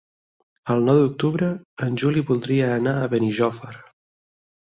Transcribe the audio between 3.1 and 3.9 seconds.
Benijòfar.